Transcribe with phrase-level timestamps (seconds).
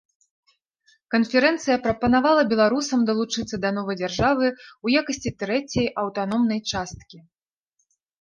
[1.15, 7.17] Канферэнцыя прапанавала беларусам далучыцца да новай дзяржавы ў якасці трэцяй аўтаномнай часткі.